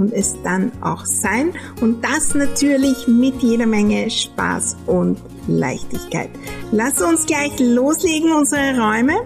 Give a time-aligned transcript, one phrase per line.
[0.00, 1.52] und es dann auch sein.
[1.80, 6.30] Und das natürlich mit jeder Menge Spaß und Leichtigkeit.
[6.72, 9.20] Lass uns gleich loslegen, unsere Räume,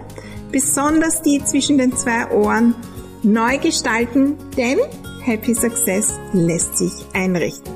[0.51, 2.75] besonders die zwischen den zwei Ohren,
[3.23, 4.79] neu gestalten, denn
[5.23, 7.73] Happy Success lässt sich einrichten.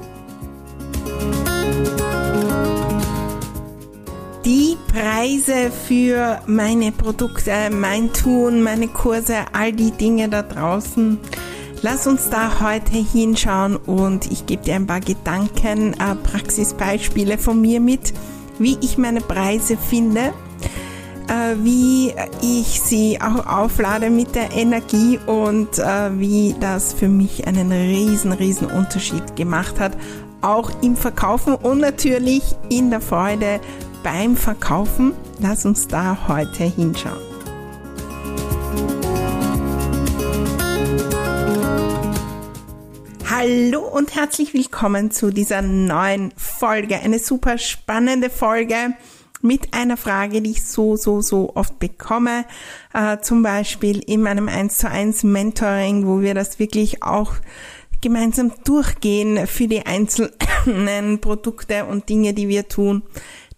[4.45, 11.19] Die Preise für meine Produkte, mein Tun, meine Kurse, all die Dinge da draußen
[11.81, 17.61] Lass uns da heute hinschauen und ich gebe dir ein paar Gedanken, äh, Praxisbeispiele von
[17.61, 18.13] mir mit,
[18.57, 20.33] wie ich meine Preise finde,
[21.29, 27.47] äh, wie ich sie auch auflade mit der Energie und äh, wie das für mich
[27.47, 29.93] einen riesen, riesen Unterschied gemacht hat,
[30.41, 33.61] auch im Verkaufen und natürlich in der Freude
[34.03, 35.13] beim Verkaufen.
[35.39, 37.28] Lass uns da heute hinschauen.
[43.41, 46.99] Hallo und herzlich willkommen zu dieser neuen Folge.
[46.99, 48.95] Eine super spannende Folge
[49.41, 52.43] mit einer Frage, die ich so, so, so oft bekomme.
[52.93, 57.31] Äh, zum Beispiel in meinem 1 zu 1 Mentoring, wo wir das wirklich auch
[58.01, 63.03] gemeinsam durchgehen für die einzelnen Produkte und Dinge, die wir tun.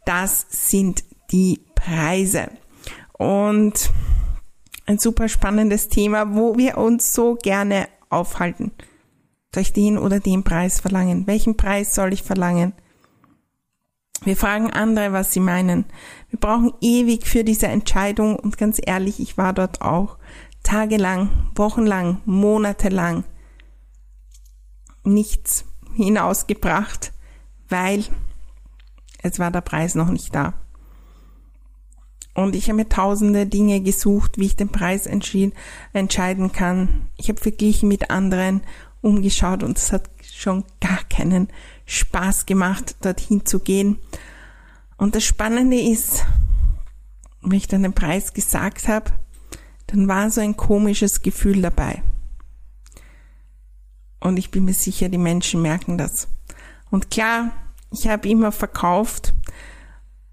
[0.06, 2.50] Das sind die Preise.
[3.14, 3.90] Und
[4.86, 8.72] ein super spannendes Thema, wo wir uns so gerne aufhalten.
[9.54, 11.28] Soll ich den oder den Preis verlangen?
[11.28, 12.74] Welchen Preis soll ich verlangen?
[14.24, 15.86] Wir fragen andere, was sie meinen.
[16.30, 20.18] Wir brauchen ewig für diese Entscheidung und ganz ehrlich, ich war dort auch
[20.64, 23.24] tagelang, wochenlang, monatelang
[25.04, 27.12] nichts hinausgebracht,
[27.68, 28.06] weil
[29.24, 30.54] es war der Preis noch nicht da.
[32.34, 37.10] Und ich habe mir tausende Dinge gesucht, wie ich den Preis entscheiden kann.
[37.18, 38.62] Ich habe verglichen mit anderen
[39.02, 41.50] umgeschaut und es hat schon gar keinen
[41.86, 44.00] Spaß gemacht, dorthin zu gehen.
[44.98, 46.26] Und das Spannende ist,
[47.42, 49.12] wenn ich dann den Preis gesagt habe,
[49.88, 52.02] dann war so ein komisches Gefühl dabei.
[54.20, 56.28] Und ich bin mir sicher, die Menschen merken das.
[56.92, 57.52] Und klar,
[57.92, 59.34] ich habe immer verkauft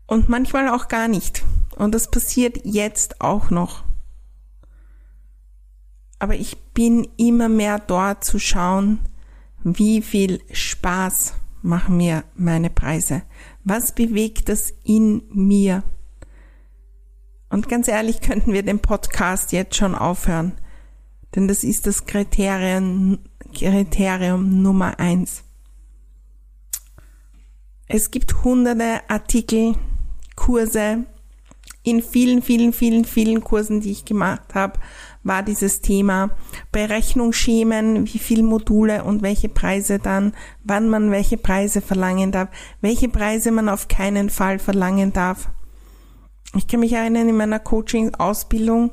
[0.06, 1.45] und manchmal auch gar nicht.
[1.77, 3.85] Und das passiert jetzt auch noch
[6.19, 9.01] aber ich bin immer mehr dort zu schauen,
[9.62, 13.23] wie viel Spaß machen mir meine Preise?
[13.65, 15.83] Was bewegt das in mir?
[17.51, 20.53] Und ganz ehrlich könnten wir den Podcast jetzt schon aufhören,
[21.34, 23.19] denn das ist das Kriterium,
[23.53, 25.45] Kriterium Nummer eins.
[27.87, 29.75] Es gibt hunderte Artikel,
[30.37, 31.06] Kurse,
[31.83, 34.79] in vielen, vielen, vielen, vielen Kursen, die ich gemacht habe,
[35.23, 36.31] war dieses Thema
[36.73, 40.33] Berechnungsschemen, wie viel Module und welche Preise dann,
[40.65, 42.49] wann man welche Preise verlangen darf,
[42.81, 45.51] welche Preise man auf keinen Fall verlangen darf.
[46.55, 48.91] Ich kann mich erinnern, in meiner Coaching-Ausbildung,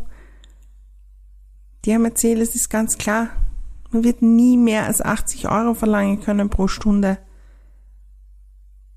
[1.86, 3.30] die haben erzählt, es ist ganz klar,
[3.92, 7.18] man wird nie mehr als 80 Euro verlangen können pro Stunde.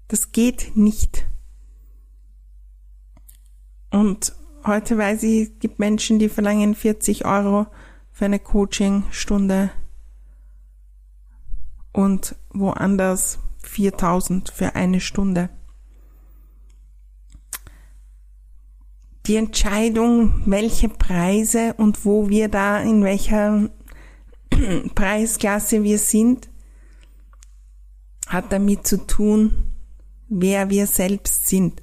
[0.08, 1.26] Das geht nicht.
[3.90, 4.32] Und
[4.64, 7.66] heute weiß ich, es gibt Menschen, die verlangen 40 Euro
[8.12, 9.70] für eine Coachingstunde
[11.92, 15.50] und woanders 4000 für eine Stunde.
[19.26, 23.68] Die Entscheidung, welche Preise und wo wir da, in welcher
[24.94, 26.48] Preisklasse wir sind,
[28.26, 29.74] hat damit zu tun,
[30.28, 31.82] wer wir selbst sind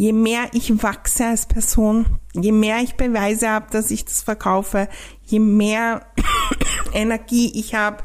[0.00, 4.88] je mehr ich wachse als Person, je mehr ich Beweise habe, dass ich das verkaufe,
[5.26, 6.06] je mehr
[6.94, 8.02] Energie ich habe,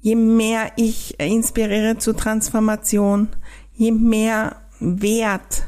[0.00, 3.28] je mehr ich inspiriere zur Transformation,
[3.74, 5.66] je mehr Wert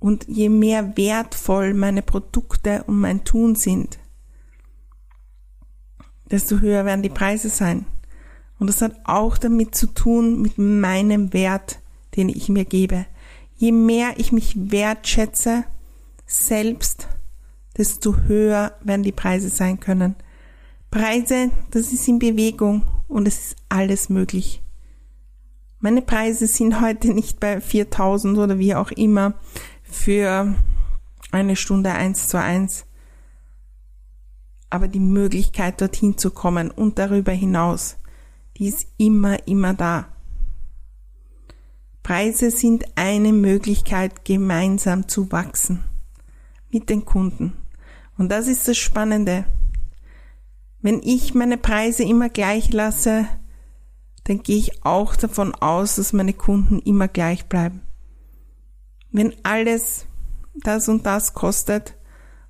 [0.00, 4.00] und je mehr wertvoll meine Produkte und mein Tun sind,
[6.32, 7.86] desto höher werden die Preise sein.
[8.58, 11.78] Und das hat auch damit zu tun mit meinem Wert
[12.16, 13.06] den ich mir gebe.
[13.56, 15.64] Je mehr ich mich wertschätze,
[16.26, 17.08] selbst,
[17.76, 20.16] desto höher werden die Preise sein können.
[20.90, 24.62] Preise, das ist in Bewegung und es ist alles möglich.
[25.80, 29.34] Meine Preise sind heute nicht bei 4000 oder wie auch immer
[29.82, 30.54] für
[31.32, 32.84] eine Stunde eins zu eins.
[34.70, 37.96] Aber die Möglichkeit dorthin zu kommen und darüber hinaus,
[38.56, 40.11] die ist immer, immer da.
[42.02, 45.84] Preise sind eine Möglichkeit, gemeinsam zu wachsen
[46.70, 47.52] mit den Kunden.
[48.18, 49.44] Und das ist das Spannende.
[50.80, 53.26] Wenn ich meine Preise immer gleich lasse,
[54.24, 57.82] dann gehe ich auch davon aus, dass meine Kunden immer gleich bleiben.
[59.10, 60.06] Wenn alles
[60.54, 61.96] das und das kostet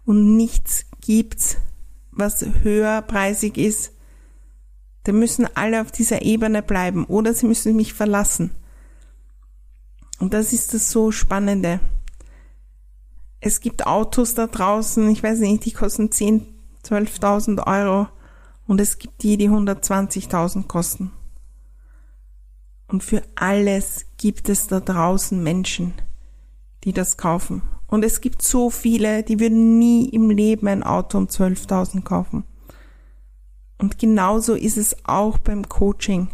[0.05, 1.59] und nichts gibt's,
[2.11, 3.93] was höherpreisig ist,
[5.05, 8.53] dann müssen alle auf dieser Ebene bleiben oder sie müssen mich verlassen.
[10.19, 11.81] Und das ist das so Spannende.
[13.41, 16.47] Es gibt Autos da draußen, ich weiß nicht, die kosten 10,
[16.85, 18.09] 12.000 Euro
[18.67, 21.11] und es gibt die, die 120.000 kosten.
[22.87, 25.95] Und für alles gibt es da draußen Menschen,
[26.85, 27.63] die das kaufen.
[27.87, 32.45] Und es gibt so viele, die würden nie im Leben ein Auto um 12.000 kaufen.
[33.79, 36.29] Und genauso ist es auch beim Coaching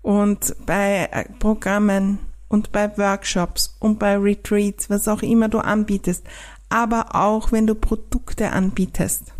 [0.00, 2.18] und bei äh, Programmen
[2.48, 6.24] und bei Workshops und bei Retreats, was auch immer du anbietest,
[6.68, 9.32] aber auch wenn du Produkte anbietest.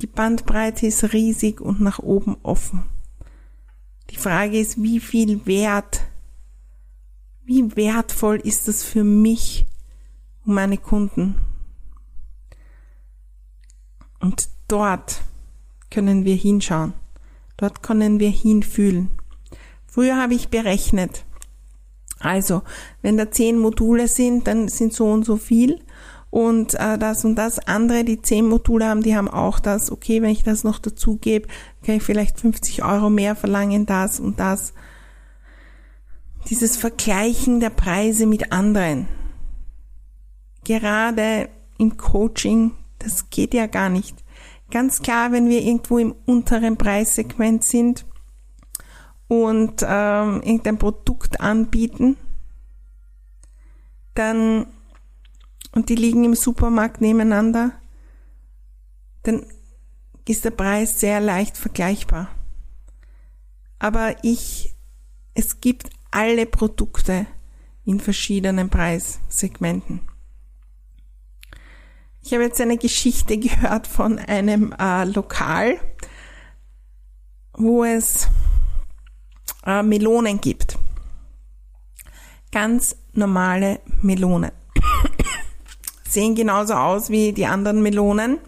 [0.00, 2.84] Die Bandbreite ist riesig und nach oben offen.
[4.10, 6.02] Die Frage ist, wie viel Wert,
[7.44, 9.64] wie wertvoll ist das für mich
[10.44, 11.36] und meine Kunden?
[14.18, 15.22] Und dort
[15.90, 16.94] können wir hinschauen.
[17.56, 19.10] Dort können wir hinfühlen.
[19.92, 21.26] Früher habe ich berechnet.
[22.18, 22.62] Also,
[23.02, 25.80] wenn da zehn Module sind, dann sind so und so viel.
[26.30, 29.92] Und äh, das und das andere, die zehn Module haben, die haben auch das.
[29.92, 31.46] Okay, wenn ich das noch dazu gebe,
[31.84, 34.72] kann ich vielleicht 50 Euro mehr verlangen, das und das.
[36.48, 39.08] Dieses Vergleichen der Preise mit anderen.
[40.64, 44.24] Gerade im Coaching, das geht ja gar nicht.
[44.70, 48.06] Ganz klar, wenn wir irgendwo im unteren Preissegment sind,
[49.32, 52.18] und ähm, irgendein Produkt anbieten,
[54.12, 54.66] dann
[55.74, 57.72] und die liegen im Supermarkt nebeneinander,
[59.22, 59.46] dann
[60.28, 62.28] ist der Preis sehr leicht vergleichbar.
[63.78, 64.74] Aber ich,
[65.32, 67.26] es gibt alle Produkte
[67.86, 70.02] in verschiedenen Preissegmenten.
[72.20, 75.80] Ich habe jetzt eine Geschichte gehört von einem äh, Lokal,
[77.54, 78.28] wo es
[79.66, 80.78] äh, Melonen gibt.
[82.50, 84.52] Ganz normale Melonen.
[86.08, 88.38] Sehen genauso aus wie die anderen Melonen.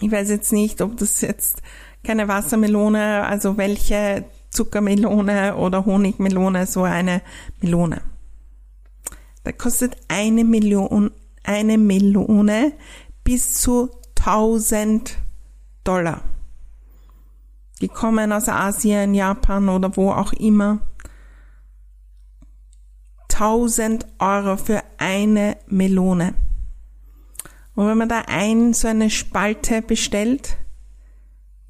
[0.00, 1.62] Ich weiß jetzt nicht, ob das jetzt
[2.04, 7.22] keine Wassermelone, also welche Zuckermelone oder Honigmelone, so eine
[7.60, 8.02] Melone.
[9.44, 11.10] Da kostet eine Million,
[11.42, 12.72] eine Melone
[13.24, 15.18] bis zu 1000
[15.84, 16.22] Dollar.
[17.82, 20.78] Die kommen aus Asien, Japan oder wo auch immer.
[23.32, 26.34] 1000 Euro für eine Melone.
[27.74, 30.58] Und wenn man da ein, so eine Spalte bestellt,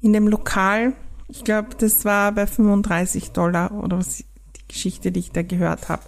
[0.01, 0.93] in dem Lokal,
[1.29, 5.89] ich glaube, das war bei 35 Dollar oder was, die Geschichte, die ich da gehört
[5.89, 6.03] habe.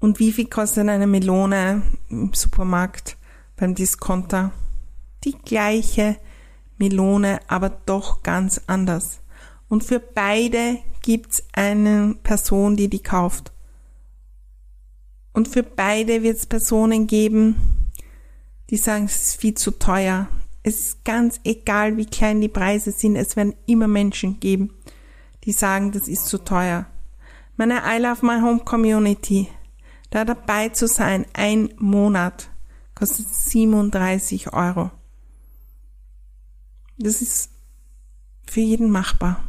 [0.00, 3.16] Und wie viel kostet eine Melone im Supermarkt
[3.54, 4.50] beim Discounter?
[5.22, 6.16] Die gleiche
[6.78, 9.20] Melone, aber doch ganz anders.
[9.68, 13.52] Und für beide gibt's eine Person, die die kauft.
[15.32, 17.90] Und für beide wird's Personen geben,
[18.70, 20.28] die sagen, es ist viel zu teuer.
[20.62, 23.16] Es ist ganz egal, wie klein die Preise sind.
[23.16, 24.72] Es werden immer Menschen geben,
[25.44, 26.86] die sagen, das ist zu teuer.
[27.56, 29.48] Meine I Love My Home Community,
[30.10, 32.50] da dabei zu sein, ein Monat,
[32.94, 34.90] kostet 37 Euro.
[36.98, 37.50] Das ist
[38.46, 39.44] für jeden machbar.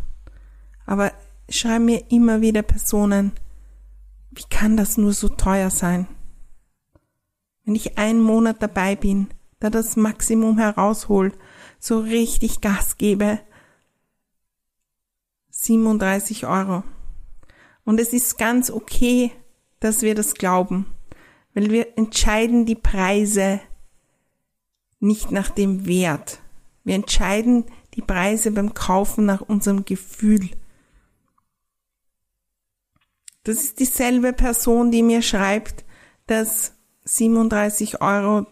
[0.86, 1.12] Aber
[1.50, 3.32] schreiben mir immer wieder Personen,
[4.32, 6.08] wie kann das nur so teuer sein?
[7.64, 9.28] Wenn ich einen Monat dabei bin,
[9.60, 11.38] da das Maximum herausholt,
[11.80, 13.40] so richtig Gas gebe,
[15.50, 16.84] 37 Euro.
[17.84, 19.32] Und es ist ganz okay,
[19.80, 20.86] dass wir das glauben,
[21.54, 23.60] weil wir entscheiden die Preise
[25.00, 26.40] nicht nach dem Wert,
[26.88, 27.66] wir entscheiden
[27.96, 30.50] die Preise beim Kaufen nach unserem Gefühl.
[33.44, 35.84] Das ist dieselbe Person, die mir schreibt,
[36.28, 38.48] dass 37 Euro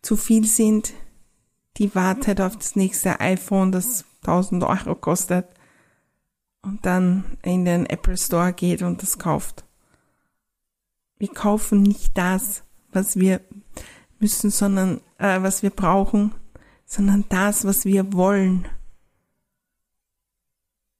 [0.00, 0.94] zu viel sind,
[1.76, 5.46] die wartet auf das nächste iPhone, das 1000 Euro kostet.
[6.62, 9.66] und dann in den Apple Store geht und das kauft.
[11.18, 13.42] Wir kaufen nicht das, was wir
[14.18, 16.32] müssen, sondern äh, was wir brauchen,
[16.86, 18.68] sondern das, was wir wollen.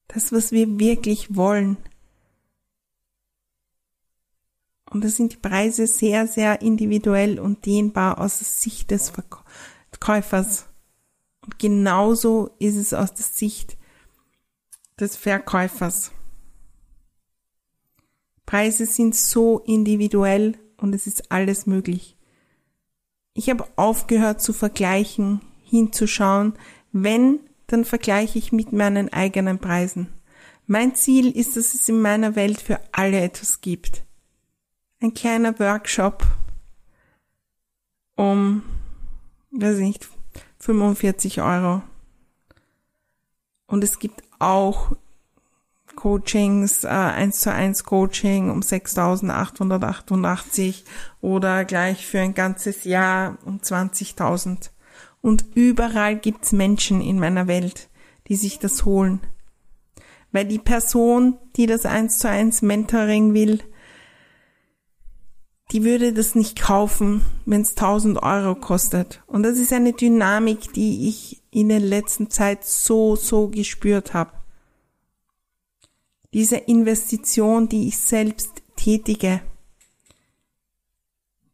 [0.08, 1.76] Das, was wir wirklich wollen.
[4.90, 10.66] Und da sind die Preise sehr, sehr individuell und dehnbar aus der Sicht des Verkäufers.
[11.40, 13.76] Und genauso ist es aus der Sicht
[14.98, 16.12] des Verkäufers.
[18.46, 22.16] Preise sind so individuell und es ist alles möglich.
[23.32, 25.40] Ich habe aufgehört zu vergleichen,
[25.74, 26.54] hinzuschauen.
[26.92, 30.12] Wenn, dann vergleiche ich mit meinen eigenen Preisen.
[30.66, 34.04] Mein Ziel ist, dass es in meiner Welt für alle etwas gibt.
[35.00, 36.24] Ein kleiner Workshop
[38.16, 38.62] um,
[39.50, 40.08] weiß ich nicht,
[40.60, 41.82] 45 Euro.
[43.66, 44.92] Und es gibt auch
[45.96, 50.84] Coachings, äh, 1 zu 1 Coaching um 6.888
[51.20, 54.70] oder gleich für ein ganzes Jahr um 20.000.
[55.24, 57.88] Und überall gibt's Menschen in meiner Welt,
[58.28, 59.20] die sich das holen.
[60.32, 63.60] Weil die Person, die das 1 zu 1 Mentoring will,
[65.72, 69.22] die würde das nicht kaufen, wenn es 1000 Euro kostet.
[69.26, 74.32] Und das ist eine Dynamik, die ich in der letzten Zeit so, so gespürt habe
[76.34, 79.40] diese Investition, die ich selbst tätige,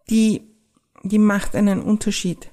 [0.09, 0.41] die,
[1.03, 2.51] die macht einen Unterschied.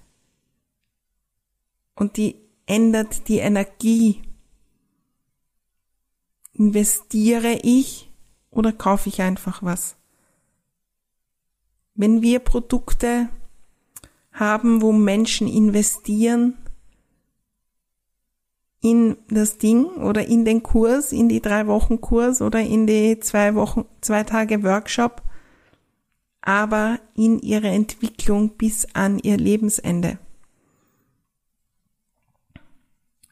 [1.98, 2.36] Und die
[2.68, 4.22] ändert die Energie.
[6.54, 8.10] Investiere ich
[8.52, 9.98] oder kaufe ich einfach was?
[11.96, 13.30] Wenn wir Produkte
[14.32, 16.56] haben, wo Menschen investieren,
[18.80, 23.20] in das Ding oder in den Kurs, in die drei Wochen Kurs oder in die
[23.20, 25.24] zwei Wochen, zwei Tage Workshop,
[26.42, 30.20] aber in ihre Entwicklung bis an ihr Lebensende.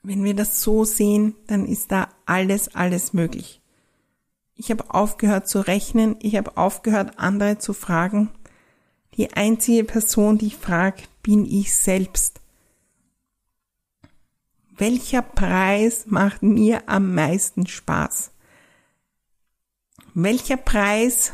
[0.05, 3.61] Wenn wir das so sehen, dann ist da alles, alles möglich.
[4.55, 8.29] Ich habe aufgehört zu rechnen, ich habe aufgehört, andere zu fragen.
[9.17, 12.41] Die einzige Person, die ich frage, bin ich selbst
[14.77, 18.31] welcher Preis macht mir am meisten Spaß?
[20.13, 21.31] Welcher Preis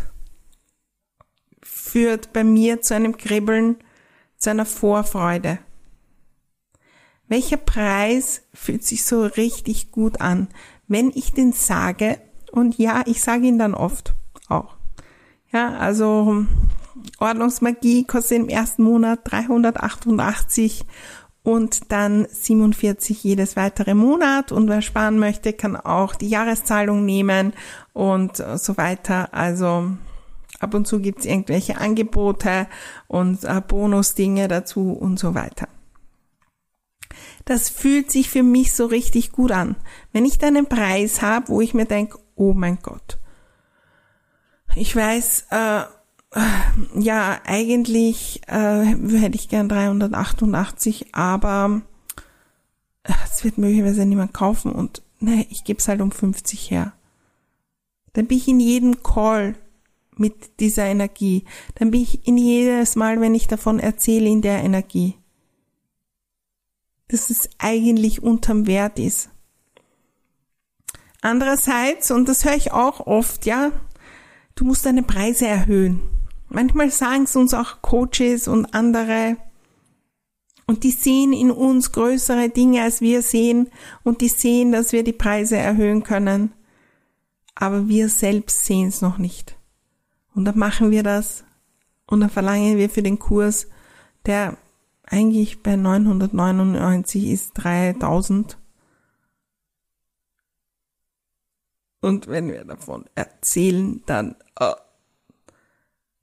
[1.61, 3.77] führt bei mir zu einem Kribbeln,
[4.37, 5.59] zu einer Vorfreude?
[7.31, 10.49] Welcher Preis fühlt sich so richtig gut an,
[10.89, 12.17] wenn ich den sage?
[12.51, 14.13] Und ja, ich sage ihn dann oft
[14.49, 14.75] auch.
[15.53, 16.45] Ja, also
[17.19, 20.83] Ordnungsmagie kostet im ersten Monat 388
[21.41, 24.51] und dann 47 jedes weitere Monat.
[24.51, 27.53] Und wer sparen möchte, kann auch die Jahreszahlung nehmen
[27.93, 29.33] und so weiter.
[29.33, 29.91] Also
[30.59, 32.67] ab und zu gibt's irgendwelche Angebote
[33.07, 35.69] und äh, Bonusdinge dazu und so weiter.
[37.51, 39.75] Das fühlt sich für mich so richtig gut an.
[40.13, 43.19] Wenn ich dann einen Preis habe, wo ich mir denke, oh mein Gott,
[44.73, 45.81] ich weiß, äh,
[46.95, 51.81] ja, eigentlich äh, hätte ich gern 388, aber
[53.03, 56.93] äh, es wird möglicherweise niemand kaufen und ne, ich gebe es halt um 50 her.
[58.13, 59.55] Dann bin ich in jedem Call
[60.15, 61.43] mit dieser Energie.
[61.75, 65.15] Dann bin ich in jedes Mal, wenn ich davon erzähle, in der Energie.
[67.11, 69.29] Dass es eigentlich unterm Wert ist.
[71.21, 73.71] Andererseits, und das höre ich auch oft, ja,
[74.55, 75.99] du musst deine Preise erhöhen.
[76.47, 79.35] Manchmal sagen es uns auch Coaches und andere.
[80.67, 83.69] Und die sehen in uns größere Dinge, als wir sehen.
[84.03, 86.53] Und die sehen, dass wir die Preise erhöhen können.
[87.55, 89.57] Aber wir selbst sehen es noch nicht.
[90.33, 91.43] Und dann machen wir das.
[92.07, 93.67] Und dann verlangen wir für den Kurs,
[94.25, 94.57] der
[95.11, 98.57] eigentlich bei 999 ist 3000.
[101.99, 104.73] Und wenn wir davon erzählen, dann, oh,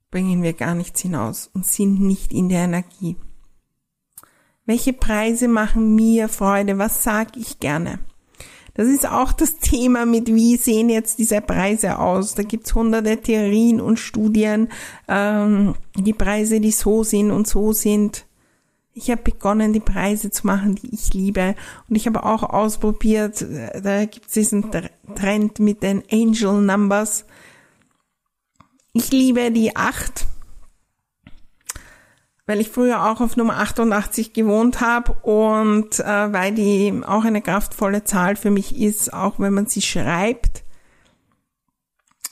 [0.09, 3.15] bringen wir gar nichts hinaus und sind nicht in der Energie.
[4.65, 6.77] Welche Preise machen mir Freude?
[6.79, 7.99] Was sage ich gerne?
[8.73, 12.33] Das ist auch das Thema mit, wie sehen jetzt diese Preise aus?
[12.33, 14.69] Da gibt's hunderte Theorien und Studien,
[15.07, 18.25] ähm, die Preise, die so sind und so sind.
[19.01, 21.55] Ich habe begonnen, die Preise zu machen, die ich liebe.
[21.87, 23.45] Und ich habe auch ausprobiert,
[23.81, 24.65] da gibt's diesen
[25.15, 27.25] Trend mit den Angel Numbers.
[28.91, 30.27] Ich liebe die acht,
[32.45, 37.41] weil ich früher auch auf Nummer 88 gewohnt habe und äh, weil die auch eine
[37.41, 40.65] kraftvolle Zahl für mich ist, auch wenn man sie schreibt.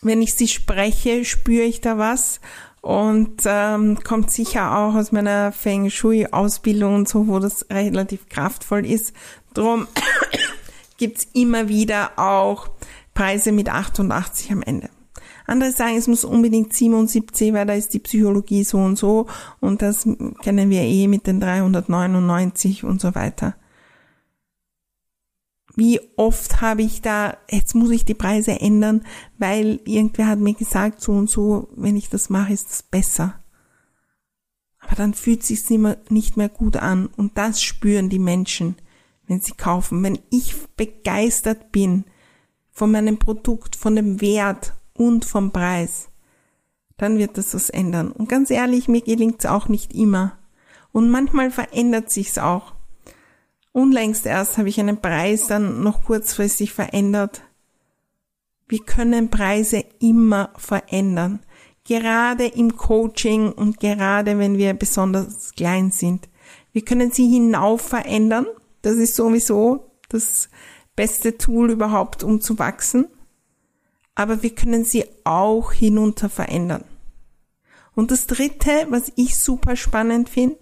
[0.02, 2.42] Wenn ich sie spreche, spüre ich da was
[2.82, 8.86] und ähm, kommt sicher auch aus meiner Feng Shui-Ausbildung und so, wo das relativ kraftvoll
[8.86, 9.14] ist.
[9.54, 9.88] Drum
[10.98, 12.70] gibt's immer wieder auch
[13.14, 14.90] Preise mit 88 am Ende.
[15.48, 19.28] Andere sagen, es muss unbedingt 77, weil da ist die Psychologie so und so
[19.62, 20.08] und das
[20.42, 23.56] kennen wir eh mit den 399 und so weiter.
[25.78, 29.06] Wie oft habe ich da, jetzt muss ich die Preise ändern,
[29.38, 33.36] weil irgendwer hat mir gesagt, so und so, wenn ich das mache, ist es besser.
[34.80, 35.80] Aber dann fühlt es sich
[36.10, 38.76] nicht mehr gut an und das spüren die Menschen,
[39.28, 40.02] wenn sie kaufen.
[40.02, 42.06] Wenn ich begeistert bin
[42.72, 46.10] von meinem Produkt, von dem Wert und vom Preis,
[46.98, 48.12] dann wird das was ändern.
[48.12, 50.40] Und ganz ehrlich, mir gelingt es auch nicht immer.
[50.92, 52.74] Und manchmal verändert sich's auch.
[53.78, 57.42] Unlängst erst habe ich einen Preis dann noch kurzfristig verändert.
[58.68, 61.40] Wir können Preise immer verändern.
[61.84, 66.28] Gerade im Coaching und gerade wenn wir besonders klein sind.
[66.74, 68.48] Wir können sie hinauf verändern.
[68.82, 70.50] Das ist sowieso das
[70.96, 73.08] beste Tool überhaupt, um zu wachsen
[74.18, 76.84] aber wir können sie auch hinunter verändern.
[77.94, 80.58] Und das Dritte, was ich super spannend finde,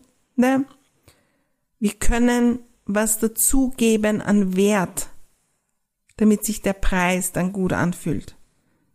[1.79, 5.09] wir können was dazugeben an Wert,
[6.17, 8.35] damit sich der Preis dann gut anfühlt.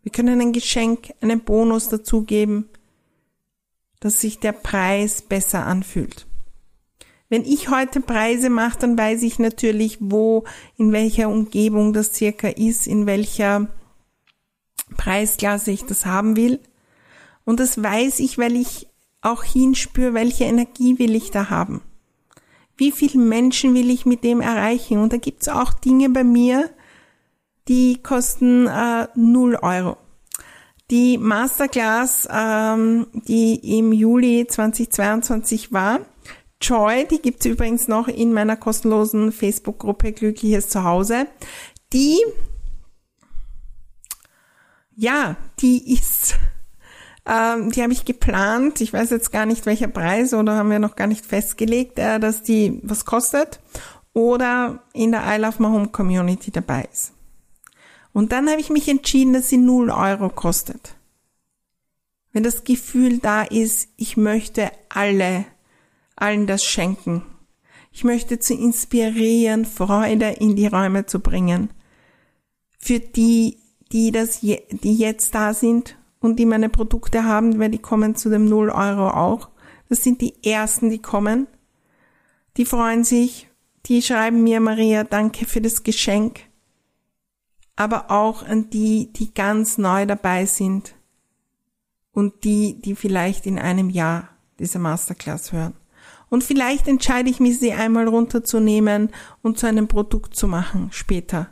[0.03, 2.69] Wir können ein Geschenk, einen Bonus dazugeben,
[4.01, 6.27] dass sich der Preis besser anfühlt.
[7.29, 10.45] Wenn ich heute Preise mache, dann weiß ich natürlich, wo,
[10.77, 13.69] in welcher Umgebung das circa ist, in welcher
[14.97, 16.59] Preisklasse ich das haben will.
[17.45, 18.89] Und das weiß ich, weil ich
[19.21, 21.83] auch hinspüre, welche Energie will ich da haben.
[22.81, 25.03] Wie viele Menschen will ich mit dem erreichen?
[25.03, 26.71] Und da gibt's auch Dinge bei mir,
[27.69, 29.99] die kosten äh, 0 Euro.
[30.91, 36.01] Die Masterclass, ähm, die im Juli 2022 war,
[36.63, 41.27] Joy, die gibt's übrigens noch in meiner kostenlosen Facebook-Gruppe Glückliches Zuhause,
[41.93, 42.19] die
[44.97, 46.35] ja, die ist,
[47.31, 48.81] ähm, die habe ich geplant.
[48.81, 52.19] Ich weiß jetzt gar nicht, welcher Preis oder haben wir noch gar nicht festgelegt, äh,
[52.19, 53.61] dass die was kostet
[54.13, 57.13] oder in der I Love My Home Community dabei ist.
[58.13, 60.97] Und dann habe ich mich entschieden, dass sie 0 Euro kostet.
[62.33, 65.45] Wenn das Gefühl da ist, ich möchte alle,
[66.17, 67.23] allen das schenken.
[67.93, 71.71] Ich möchte zu inspirieren, Freude in die Räume zu bringen.
[72.79, 73.59] Für die
[73.93, 78.15] die das, je, die jetzt da sind und die meine Produkte haben, weil die kommen
[78.15, 79.49] zu dem 0 Euro auch.
[79.89, 81.49] Das sind die ersten, die kommen.
[82.57, 83.49] Die freuen sich,
[83.87, 86.41] die schreiben mir, Maria, danke für das Geschenk.
[87.77, 90.95] Aber auch an die, die ganz neu dabei sind
[92.13, 94.29] und die, die vielleicht in einem Jahr
[94.59, 95.75] diese Masterclass hören.
[96.29, 99.11] Und vielleicht entscheide ich mich, sie einmal runterzunehmen
[99.43, 101.49] und zu einem Produkt zu machen später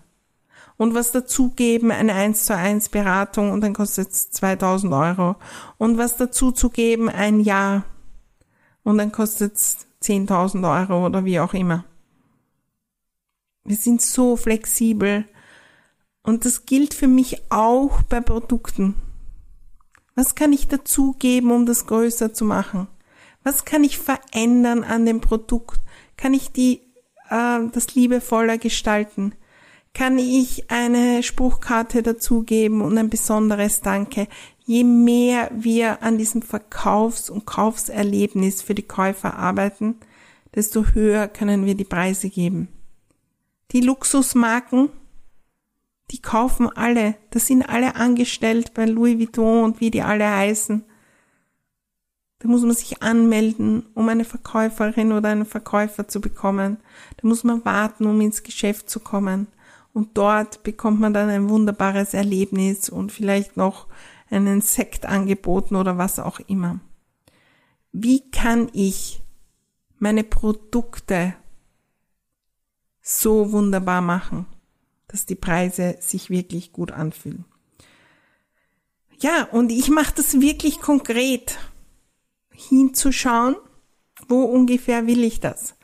[0.78, 5.36] und was dazugeben, eine 1 zu 1 Beratung und dann kostet es 2000 Euro
[5.76, 7.84] und was dazuzugeben, ein Jahr
[8.84, 11.84] und dann kostet es 10.000 Euro oder wie auch immer.
[13.64, 15.26] Wir sind so flexibel
[16.22, 18.94] und das gilt für mich auch bei Produkten.
[20.14, 22.86] Was kann ich dazugeben, um das größer zu machen?
[23.42, 25.80] Was kann ich verändern an dem Produkt?
[26.16, 26.80] Kann ich die,
[27.30, 29.34] äh, das liebevoller gestalten?
[29.98, 34.28] Kann ich eine Spruchkarte dazugeben und ein besonderes Danke.
[34.64, 39.96] Je mehr wir an diesem Verkaufs- und Kaufserlebnis für die Käufer arbeiten,
[40.54, 42.68] desto höher können wir die Preise geben.
[43.72, 44.88] Die Luxusmarken,
[46.12, 50.84] die kaufen alle, das sind alle angestellt bei Louis Vuitton und wie die alle heißen.
[52.38, 56.76] Da muss man sich anmelden, um eine Verkäuferin oder einen Verkäufer zu bekommen.
[57.16, 59.48] Da muss man warten, um ins Geschäft zu kommen
[59.92, 63.86] und dort bekommt man dann ein wunderbares Erlebnis und vielleicht noch
[64.30, 66.80] einen Sekt angeboten oder was auch immer.
[67.92, 69.22] Wie kann ich
[69.98, 71.34] meine Produkte
[73.00, 74.46] so wunderbar machen,
[75.08, 77.44] dass die Preise sich wirklich gut anfühlen?
[79.20, 81.58] Ja, und ich mache das wirklich konkret,
[82.50, 83.56] hinzuschauen,
[84.28, 85.74] wo ungefähr will ich das?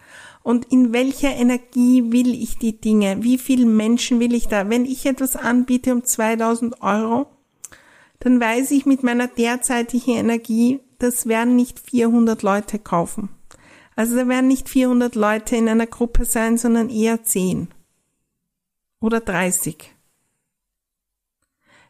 [0.45, 3.25] Und in welcher Energie will ich die Dinge?
[3.25, 4.69] Wie viele Menschen will ich da?
[4.69, 7.27] Wenn ich etwas anbiete um 2000 Euro,
[8.21, 13.31] dann weiß ich mit meiner derzeitigen Energie, das werden nicht 400 Leute kaufen.
[13.97, 17.69] Also da werden nicht 400 Leute in einer Gruppe sein, sondern eher 10
[19.01, 19.95] oder 30.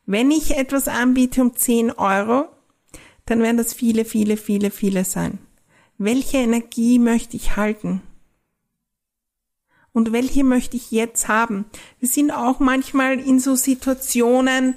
[0.07, 2.47] Wenn ich etwas anbiete um 10 Euro,
[3.27, 5.41] dann werden das viele, viele, viele, viele sein.
[5.99, 8.01] Welche Energie möchte ich halten?
[9.95, 11.67] Und welche möchte ich jetzt haben?
[12.01, 14.75] Wir sind auch manchmal in so Situationen,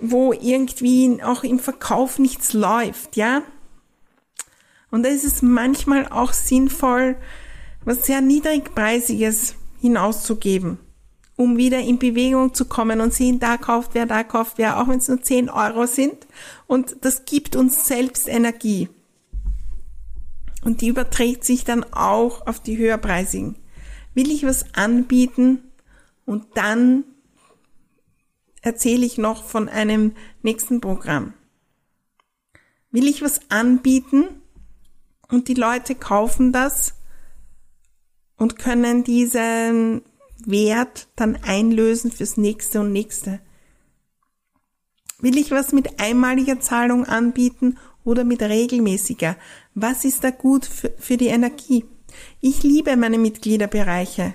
[0.00, 3.42] wo irgendwie auch im Verkauf nichts läuft, ja?
[4.92, 7.16] Und da ist es manchmal auch sinnvoll,
[7.84, 10.78] was sehr niedrigpreisiges hinauszugeben,
[11.34, 14.86] um wieder in Bewegung zu kommen und sehen, da kauft wer, da kauft wer, auch
[14.86, 16.28] wenn es nur 10 Euro sind.
[16.68, 18.88] Und das gibt uns selbst Energie.
[20.62, 23.56] Und die überträgt sich dann auch auf die höherpreisigen.
[24.14, 25.62] Will ich was anbieten
[26.26, 27.04] und dann
[28.62, 31.34] erzähle ich noch von einem nächsten Programm.
[32.90, 34.24] Will ich was anbieten
[35.28, 36.94] und die Leute kaufen das
[38.36, 40.02] und können diesen
[40.44, 43.40] Wert dann einlösen fürs nächste und nächste.
[45.20, 49.36] Will ich was mit einmaliger Zahlung anbieten oder mit regelmäßiger?
[49.74, 51.84] Was ist da gut für, für die Energie?
[52.40, 54.34] Ich liebe meine Mitgliederbereiche,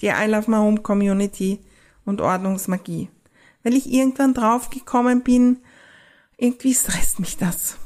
[0.00, 1.60] die I Love My Home Community
[2.04, 3.08] und Ordnungsmagie,
[3.62, 5.58] weil ich irgendwann draufgekommen bin,
[6.36, 7.76] irgendwie stresst mich das.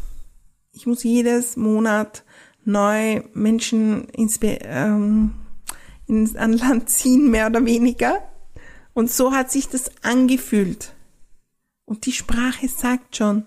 [0.73, 2.25] Ich muss jedes Monat
[2.65, 5.35] neu Menschen ins, ähm,
[6.07, 8.23] ins an Land ziehen, mehr oder weniger.
[8.93, 10.95] Und so hat sich das angefühlt.
[11.85, 13.47] Und die Sprache sagt schon.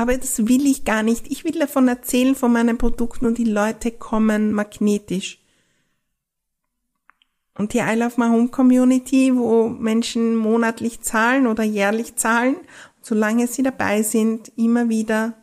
[0.00, 1.30] Aber das will ich gar nicht.
[1.30, 5.42] Ich will davon erzählen, von meinen Produkten und die Leute kommen magnetisch.
[7.58, 12.56] Und die I Love My Home Community, wo Menschen monatlich zahlen oder jährlich zahlen,
[13.02, 15.34] solange sie dabei sind, immer wieder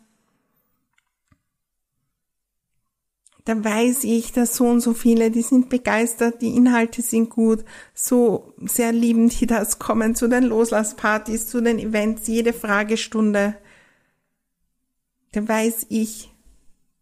[3.45, 7.63] da weiß ich, dass so und so viele, die sind begeistert, die Inhalte sind gut,
[7.93, 13.55] so sehr lieben die das, kommen zu den Loslasspartys, zu den Events, jede Fragestunde.
[15.31, 16.33] Da weiß ich,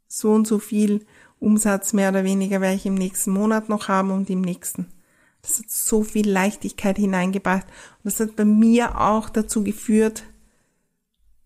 [0.08, 1.06] so und so viel
[1.40, 4.88] Umsatz mehr oder weniger werde ich im nächsten Monat noch haben und im nächsten.
[5.42, 7.68] Das hat so viel Leichtigkeit hineingebracht.
[7.68, 10.24] Und das hat bei mir auch dazu geführt,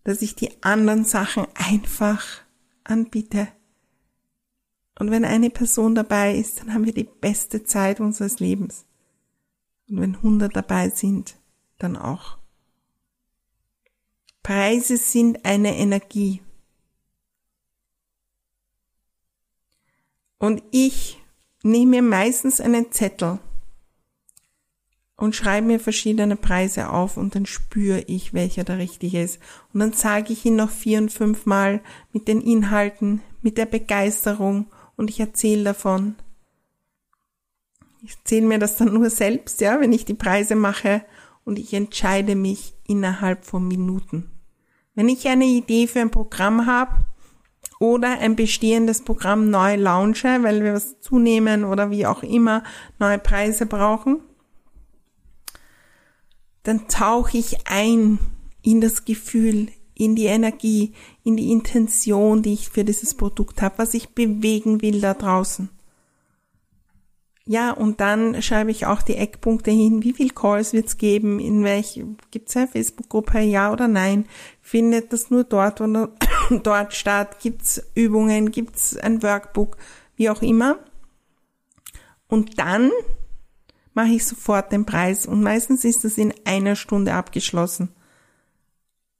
[0.04, 2.24] dass ich die anderen Sachen einfach
[2.84, 3.48] anbiete
[5.00, 8.84] und wenn eine Person dabei ist, dann haben wir die beste Zeit unseres Lebens.
[9.88, 11.38] Und wenn 100 dabei sind,
[11.78, 12.36] dann auch.
[14.42, 16.42] Preise sind eine Energie.
[20.40, 21.18] Und ich
[21.62, 23.38] nehme mir meistens einen Zettel
[25.16, 29.38] und schreibe mir verschiedene Preise auf und dann spüre ich, welcher der richtige ist.
[29.74, 31.80] Und dann sage ich ihn noch vier und fünf Mal
[32.14, 36.14] mit den Inhalten, mit der Begeisterung und ich erzähle davon.
[38.02, 41.04] Ich erzähle mir das dann nur selbst, ja, wenn ich die Preise mache
[41.44, 44.30] und ich entscheide mich innerhalb von Minuten.
[44.94, 47.04] Wenn ich eine Idee für ein Programm habe
[47.80, 52.62] oder ein bestehendes Programm neu launche, weil wir was zunehmen oder wie auch immer
[53.00, 54.20] neue Preise brauchen,
[56.62, 58.18] dann tauche ich ein
[58.62, 60.92] in das Gefühl, in die Energie,
[61.24, 65.70] in die Intention, die ich für dieses Produkt habe, was ich bewegen will da draußen.
[67.46, 71.40] Ja, und dann schreibe ich auch die Eckpunkte hin, wie viel Calls wird es geben,
[71.40, 72.00] in welch,
[72.30, 74.26] gibt es eine Facebook-Gruppe, ja oder nein,
[74.60, 76.10] findet das nur dort oder
[76.62, 79.78] dort statt, gibt es Übungen, gibt es ein Workbook,
[80.16, 80.78] wie auch immer.
[82.28, 82.92] Und dann
[83.94, 85.26] mache ich sofort den Preis.
[85.26, 87.88] Und meistens ist das in einer Stunde abgeschlossen.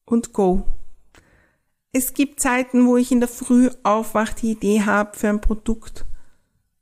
[0.05, 0.65] Und go.
[1.93, 6.05] Es gibt Zeiten, wo ich in der Früh aufwache, die Idee habe für ein Produkt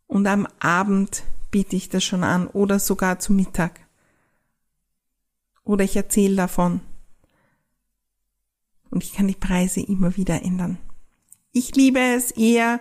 [0.08, 3.80] und am Abend biete ich das schon an oder sogar zu Mittag.
[5.64, 6.80] Oder ich erzähle davon.
[8.90, 10.78] Und ich kann die Preise immer wieder ändern.
[11.52, 12.80] Ich liebe es eher,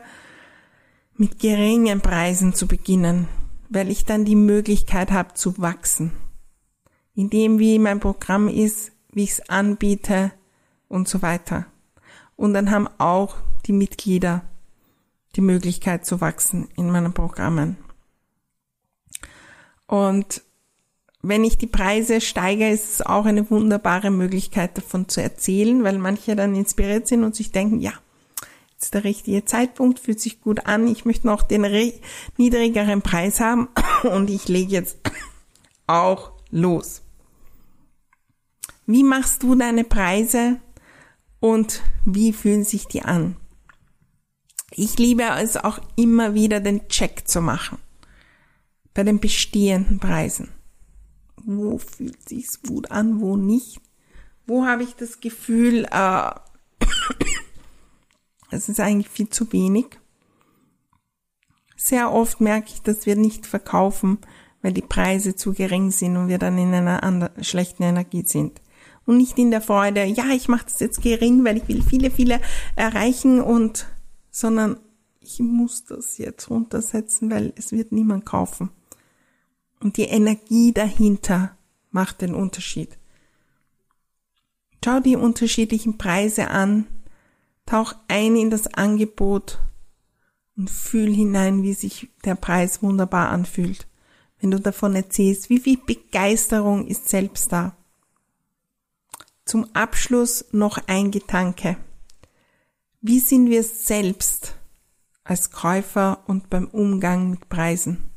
[1.16, 3.28] mit geringen Preisen zu beginnen,
[3.70, 6.14] weil ich dann die Möglichkeit habe zu wachsen.
[7.14, 10.32] In dem, wie mein Programm ist, wie ich es anbiete
[10.88, 11.66] und so weiter.
[12.36, 13.36] Und dann haben auch
[13.66, 14.44] die Mitglieder
[15.38, 17.78] die Möglichkeit zu wachsen in meinen Programmen.
[19.86, 20.42] Und
[21.22, 25.98] wenn ich die Preise steige, ist es auch eine wunderbare Möglichkeit davon zu erzählen, weil
[25.98, 27.94] manche dann inspiriert sind und sich denken, ja,
[28.80, 31.62] ist der richtige Zeitpunkt, fühlt sich gut an, ich möchte noch den
[32.38, 33.70] niedrigeren Preis haben
[34.04, 34.98] und ich lege jetzt
[35.88, 37.02] auch los.
[38.86, 40.60] Wie machst du deine Preise?
[41.40, 43.36] und wie fühlen sich die an?
[44.80, 47.80] Ich liebe es auch immer wieder, den Check zu machen
[48.94, 50.50] bei den bestehenden Preisen.
[51.44, 53.82] Wo fühlt sich's gut an, wo nicht?
[54.46, 56.30] Wo habe ich das Gefühl, äh,
[58.52, 59.88] es ist eigentlich viel zu wenig?
[61.76, 64.20] Sehr oft merke ich, dass wir nicht verkaufen,
[64.62, 68.62] weil die Preise zu gering sind und wir dann in einer schlechten Energie sind.
[69.08, 72.12] Und nicht in der Freude, ja, ich mache das jetzt gering, weil ich will viele,
[72.12, 72.42] viele
[72.76, 73.88] erreichen und,
[74.38, 74.80] sondern
[75.20, 78.70] ich muss das jetzt runtersetzen, weil es wird niemand kaufen.
[79.80, 81.58] Und die Energie dahinter
[81.90, 83.00] macht den Unterschied.
[84.86, 86.86] Schau die unterschiedlichen Preise an,
[87.66, 89.58] tauch ein in das Angebot
[90.56, 93.88] und fühl hinein, wie sich der Preis wunderbar anfühlt.
[94.40, 97.76] Wenn du davon erzählst, wie viel Begeisterung ist selbst da.
[99.46, 101.78] Zum Abschluss noch ein Gedanke.
[103.08, 104.58] Wie sind wir selbst
[105.24, 108.10] als Käufer und beim Umgang mit Preisen?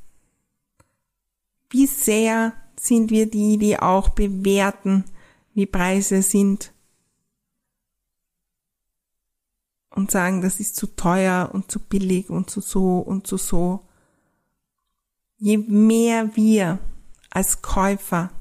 [1.69, 5.05] Wie sehr sind wir die, die auch bewerten,
[5.55, 6.73] wie Preise sind
[9.91, 13.87] und sagen, das ist zu teuer und zu billig und zu so und zu so.
[15.39, 16.81] Je mehr wir
[17.31, 18.33] als Käufer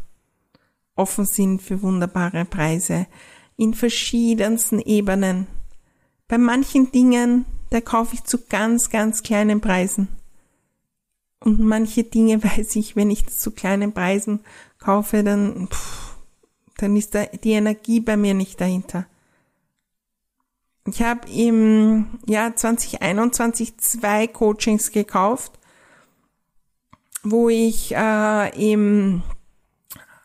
[0.96, 3.06] offen sind für wunderbare Preise
[3.56, 5.59] in verschiedensten Ebenen.
[6.30, 10.08] Bei manchen Dingen, da kaufe ich zu ganz, ganz kleinen Preisen.
[11.40, 14.40] Und manche Dinge weiß ich, wenn ich das zu kleinen Preisen
[14.78, 16.16] kaufe, dann, pff,
[16.78, 19.06] dann ist da die Energie bei mir nicht dahinter.
[20.86, 25.60] Ich habe im Jahr 2021 zwei Coachings gekauft,
[27.24, 29.24] wo ich äh, im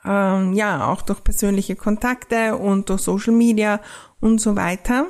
[0.04, 3.80] ähm, ja auch durch persönliche Kontakte und durch Social Media
[4.20, 5.06] und so weiter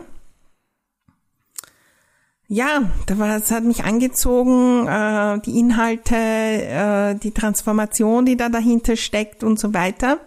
[2.46, 8.50] ja, da war, es hat mich angezogen, äh, die Inhalte, äh, die Transformation, die da
[8.50, 10.20] dahinter steckt und so weiter.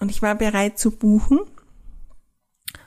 [0.00, 1.40] Und ich war bereit zu buchen.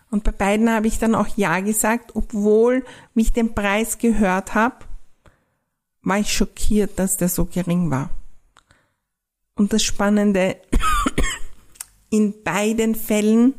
[0.09, 4.55] Und bei beiden habe ich dann auch Ja gesagt, obwohl, wie ich den Preis gehört
[4.55, 4.77] habe,
[6.01, 8.09] war ich schockiert, dass der so gering war.
[9.55, 10.57] Und das Spannende,
[12.09, 13.53] in beiden Fällen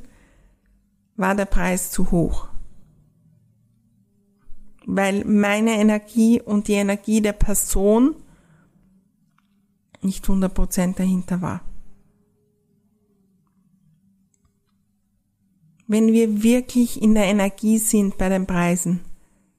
[1.14, 2.51] war der Preis zu hoch
[4.86, 8.16] weil meine Energie und die Energie der Person
[10.02, 11.60] nicht 100% dahinter war.
[15.86, 19.00] Wenn wir wirklich in der Energie sind bei den Preisen,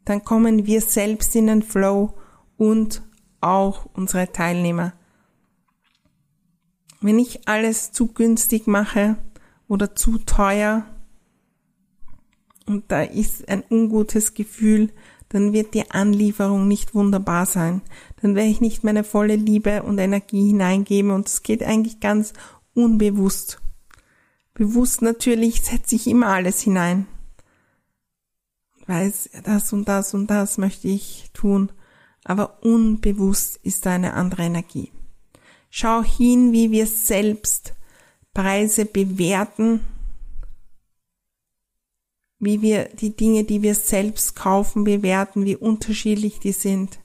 [0.05, 2.13] dann kommen wir selbst in den Flow
[2.57, 3.03] und
[3.39, 4.93] auch unsere Teilnehmer.
[7.01, 9.17] Wenn ich alles zu günstig mache
[9.67, 10.85] oder zu teuer
[12.65, 14.91] und da ist ein ungutes Gefühl,
[15.33, 17.81] dann wird die Anlieferung nicht wunderbar sein.
[18.21, 22.33] Dann werde ich nicht meine volle Liebe und Energie hineingeben und es geht eigentlich ganz
[22.75, 23.59] unbewusst.
[24.53, 27.07] Bewusst natürlich setze ich immer alles hinein.
[28.85, 31.71] Weiß, das und das und das möchte ich tun,
[32.23, 34.91] aber unbewusst ist da eine andere Energie.
[35.71, 37.73] Schau hin, wie wir selbst
[38.35, 39.79] Preise bewerten
[42.45, 46.99] wie wir die Dinge, die wir selbst kaufen, bewerten, wie unterschiedlich die sind.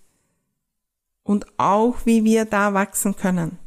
[1.22, 3.58] Und auch wie wir da wachsen können.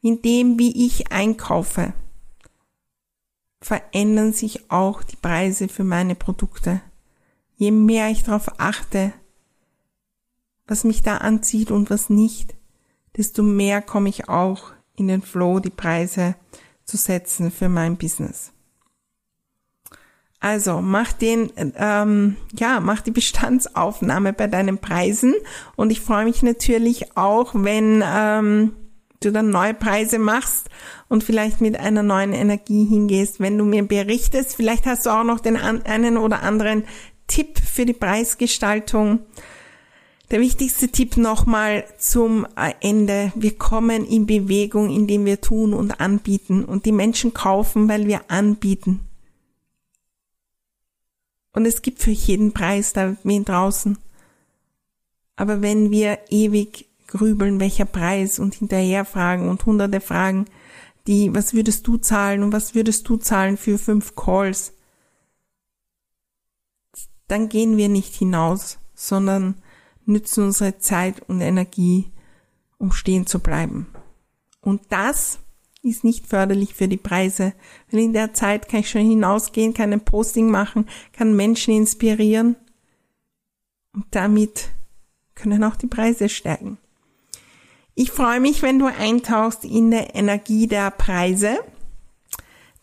[0.00, 1.92] In dem, wie ich einkaufe,
[3.60, 6.80] verändern sich auch die Preise für meine Produkte.
[7.56, 9.12] Je mehr ich darauf achte,
[10.66, 12.54] was mich da anzieht und was nicht,
[13.16, 16.36] desto mehr komme ich auch in den Flow, die Preise
[16.84, 18.52] zu setzen für mein Business.
[20.40, 25.34] Also mach den, ähm, ja, mach die Bestandsaufnahme bei deinen Preisen
[25.74, 28.72] und ich freue mich natürlich auch, wenn ähm,
[29.20, 30.68] du dann neue Preise machst
[31.08, 34.54] und vielleicht mit einer neuen Energie hingehst, wenn du mir berichtest.
[34.54, 36.84] Vielleicht hast du auch noch den einen oder anderen
[37.26, 39.20] Tipp für die Preisgestaltung.
[40.30, 42.46] Der wichtigste Tipp nochmal zum
[42.80, 43.32] Ende.
[43.34, 46.64] Wir kommen in Bewegung, indem wir tun und anbieten.
[46.64, 49.07] Und die Menschen kaufen, weil wir anbieten.
[51.52, 53.98] Und es gibt für jeden Preis da wen draußen.
[55.36, 60.46] Aber wenn wir ewig grübeln, welcher Preis und hinterher fragen und hunderte Fragen,
[61.06, 64.74] die, was würdest du zahlen und was würdest du zahlen für fünf Calls,
[67.26, 69.54] dann gehen wir nicht hinaus, sondern
[70.04, 72.10] nützen unsere Zeit und Energie,
[72.78, 73.86] um stehen zu bleiben.
[74.60, 75.38] Und das
[75.82, 77.52] ist nicht förderlich für die Preise,
[77.90, 82.56] weil in der Zeit kann ich schon hinausgehen, kann ein Posting machen, kann Menschen inspirieren
[83.94, 84.68] und damit
[85.34, 86.78] können auch die Preise steigen.
[87.94, 91.58] Ich freue mich, wenn du eintauchst in der Energie der Preise.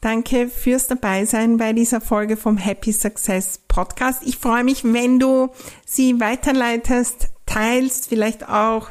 [0.01, 4.23] Danke fürs Dabeisein bei dieser Folge vom Happy Success Podcast.
[4.25, 5.49] Ich freue mich, wenn du
[5.85, 8.89] sie weiterleitest, teilst, vielleicht auch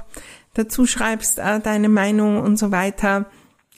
[0.54, 3.26] dazu schreibst äh, deine Meinung und so weiter.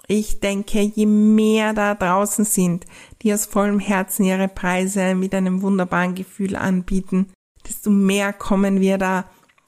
[0.08, 2.86] Ich denke, je mehr da draußen sind,
[3.22, 7.32] die aus vollem Herzen ihre Preise mit einem wunderbaren Gefühl anbieten,
[7.68, 9.24] desto mehr kommen wir da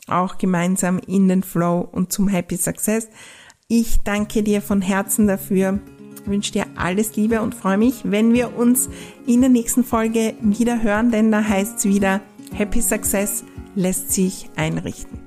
[0.07, 3.09] auch gemeinsam in den Flow und zum Happy Success.
[3.67, 5.81] Ich danke dir von Herzen dafür,
[6.25, 8.89] wünsche dir alles Liebe und freue mich, wenn wir uns
[9.27, 12.21] in der nächsten Folge wieder hören, denn da heißt es wieder,
[12.53, 15.19] Happy Success lässt sich einrichten.